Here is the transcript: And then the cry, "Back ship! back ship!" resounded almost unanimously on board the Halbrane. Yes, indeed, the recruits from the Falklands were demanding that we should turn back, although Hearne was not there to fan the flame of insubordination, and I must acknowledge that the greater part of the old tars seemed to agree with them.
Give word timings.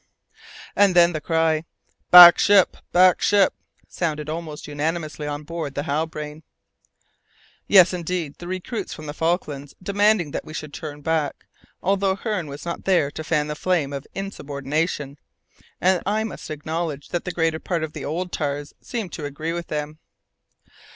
And 0.75 0.95
then 0.95 1.13
the 1.13 1.21
cry, 1.21 1.63
"Back 2.09 2.39
ship! 2.39 2.75
back 2.91 3.21
ship!" 3.21 3.53
resounded 3.85 4.29
almost 4.29 4.67
unanimously 4.67 5.27
on 5.27 5.43
board 5.43 5.75
the 5.75 5.83
Halbrane. 5.83 6.41
Yes, 7.67 7.93
indeed, 7.93 8.39
the 8.39 8.47
recruits 8.47 8.95
from 8.95 9.05
the 9.05 9.13
Falklands 9.13 9.75
were 9.75 9.83
demanding 9.85 10.31
that 10.31 10.43
we 10.43 10.55
should 10.55 10.73
turn 10.73 11.01
back, 11.01 11.45
although 11.83 12.15
Hearne 12.15 12.47
was 12.47 12.65
not 12.65 12.85
there 12.85 13.11
to 13.11 13.23
fan 13.23 13.45
the 13.45 13.53
flame 13.53 13.93
of 13.93 14.07
insubordination, 14.15 15.19
and 15.79 16.01
I 16.03 16.23
must 16.23 16.49
acknowledge 16.49 17.09
that 17.09 17.23
the 17.23 17.31
greater 17.31 17.59
part 17.59 17.83
of 17.83 17.93
the 17.93 18.03
old 18.03 18.31
tars 18.31 18.73
seemed 18.81 19.11
to 19.13 19.25
agree 19.25 19.53
with 19.53 19.67
them. 19.67 19.99